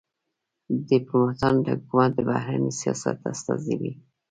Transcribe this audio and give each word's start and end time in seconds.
ډيپلوماټان 0.89 1.55
د 1.61 1.67
حکومت 1.77 2.11
د 2.15 2.19
بهرني 2.29 2.71
سیاست 2.79 3.17
استازي 3.31 3.75
وي. 3.81 3.93